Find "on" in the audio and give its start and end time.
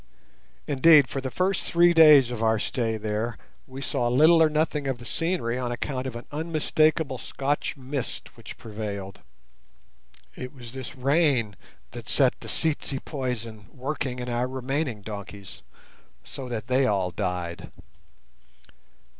5.59-5.71